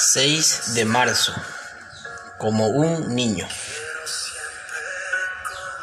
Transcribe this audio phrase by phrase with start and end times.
[0.00, 1.34] 6 de marzo,
[2.38, 3.48] como un niño.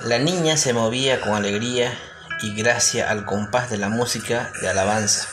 [0.00, 1.92] La niña se movía con alegría
[2.40, 5.28] y gracia al compás de la música de alabanza.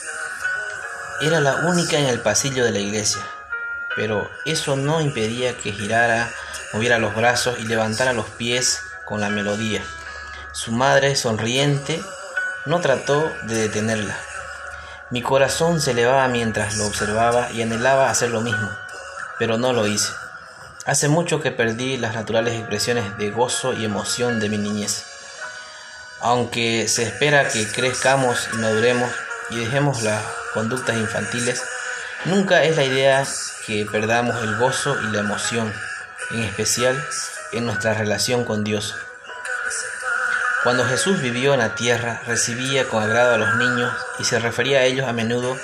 [1.22, 3.22] Era la única en el pasillo de la iglesia,
[3.96, 6.30] pero eso no impedía que girara,
[6.74, 9.82] moviera los brazos y levantara los pies con la melodía.
[10.52, 12.02] Su madre, sonriente,
[12.66, 14.18] no trató de detenerla.
[15.08, 18.68] Mi corazón se elevaba mientras lo observaba y anhelaba hacer lo mismo,
[19.38, 20.12] pero no lo hice.
[20.84, 25.04] Hace mucho que perdí las naturales expresiones de gozo y emoción de mi niñez.
[26.20, 29.08] Aunque se espera que crezcamos y maduremos
[29.50, 31.62] y dejemos las conductas infantiles,
[32.24, 33.24] nunca es la idea
[33.64, 35.72] que perdamos el gozo y la emoción,
[36.32, 37.00] en especial
[37.52, 38.96] en nuestra relación con Dios.
[40.66, 44.78] Cuando Jesús vivió en la tierra, recibía con agrado a los niños y se refería
[44.78, 45.56] a ellos a menudo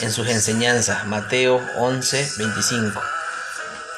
[0.00, 1.06] en sus enseñanzas.
[1.06, 3.00] Mateo 11, 25.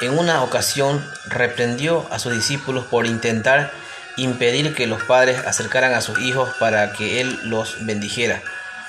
[0.02, 3.72] En una ocasión reprendió a sus discípulos por intentar
[4.19, 8.42] impedir que los padres acercaran a sus hijos para que Él los bendijera.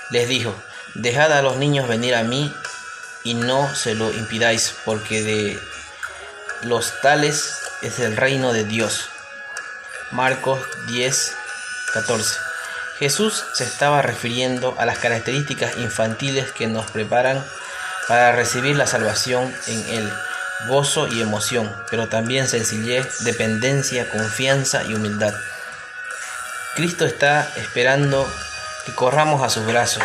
[0.09, 0.53] Les dijo,
[0.95, 2.53] dejad a los niños venir a mí
[3.23, 5.59] y no se lo impidáis, porque de
[6.63, 9.07] los tales es el reino de Dios.
[10.11, 11.37] Marcos 10,
[11.93, 12.35] 14.
[12.99, 17.43] Jesús se estaba refiriendo a las características infantiles que nos preparan
[18.07, 20.13] para recibir la salvación en Él,
[20.67, 25.33] gozo y emoción, pero también sencillez, dependencia, confianza y humildad.
[26.75, 28.31] Cristo está esperando
[28.85, 30.03] que corramos a sus brazos,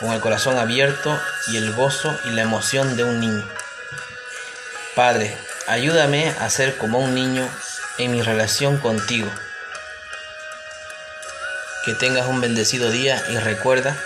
[0.00, 3.48] con el corazón abierto y el gozo y la emoción de un niño.
[4.94, 5.36] Padre,
[5.68, 7.48] ayúdame a ser como un niño
[7.98, 9.30] en mi relación contigo
[11.84, 13.96] que tengas un bendecido día y recuerda,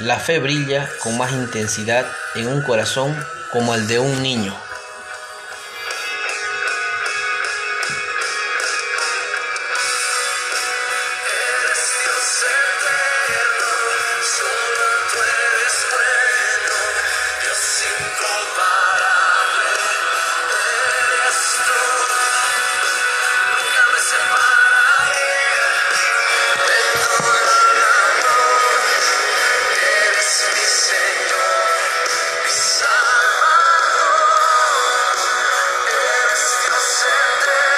[0.00, 3.16] la fe brilla con más intensidad en un corazón
[3.50, 4.54] como el de un niño.